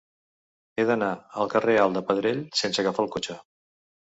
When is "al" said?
1.43-1.51